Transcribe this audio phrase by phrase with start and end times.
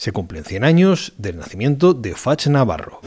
[0.00, 3.02] Se cumplen 100 años del nacimiento de Fach Navarro.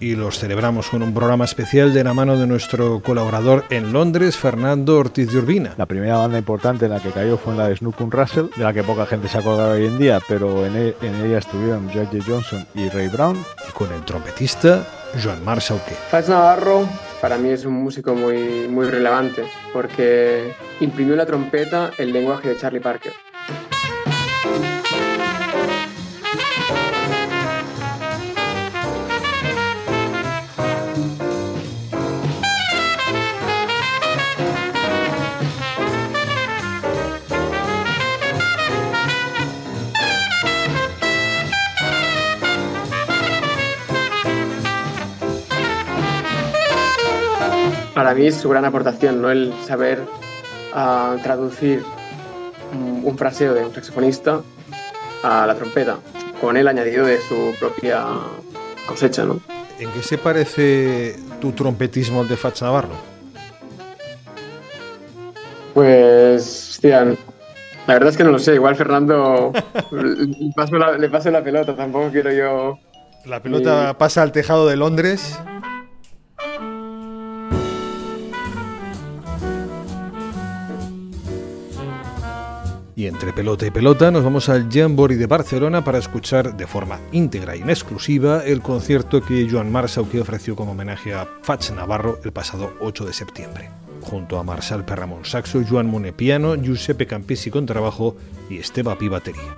[0.00, 4.36] y los celebramos con un programa especial de la mano de nuestro colaborador en Londres,
[4.36, 5.74] Fernando Ortiz de Urbina.
[5.76, 8.62] La primera banda importante en la que cayó fue en la de Snook Russell, de
[8.62, 12.20] la que poca gente se acordará hoy en día, pero en, e, ella estuvieron George
[12.24, 13.36] Johnson y Ray Brown.
[13.68, 14.86] Y con el trompetista
[15.22, 16.88] Joan Marshall Fats Navarro
[17.20, 22.56] para mí es un músico muy, muy relevante porque imprimió la trompeta el lenguaje de
[22.56, 23.12] Charlie Parker.
[47.98, 49.28] Para mí es su gran aportación, ¿no?
[49.28, 50.00] el saber
[50.72, 51.82] ah, traducir
[52.72, 54.40] un, fraseo de un saxofonista
[55.24, 55.98] a la trompeta,
[56.40, 58.04] con el añadido de su propia
[58.86, 59.24] cosecha.
[59.24, 59.40] ¿no?
[59.80, 62.94] ¿En qué se parece tu trompetismo al de Fats Navarro?
[65.74, 68.54] Pues, hostia, la verdad es que no lo sé.
[68.54, 69.50] Igual Fernando
[69.90, 72.78] le, paso la, pelota, tampoco quiero yo.
[73.24, 75.36] La pelota pasa al tejado de Londres.
[82.98, 86.98] Y entre pelota y pelota nos vamos al Jamboree de Barcelona para escuchar de forma
[87.12, 92.18] íntegra y en exclusiva el concierto que Joan Marsauque ofreció como homenaje a Fach Navarro
[92.24, 93.70] el pasado 8 de septiembre.
[94.00, 98.16] Junto a Marçal Perramon saxo, Joan Monet piano, Giuseppe Campisi con trabajo
[98.50, 99.56] y Esteba Pi batería.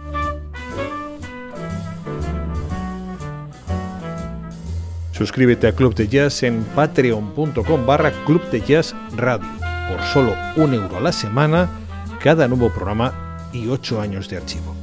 [5.13, 9.49] Suscríbete a Club de Jazz en patreon.com barra Club de Jazz Radio.
[9.89, 11.71] Por solo un euro a la semana,
[12.23, 14.75] cada nuevo programa y 8 años de archivo.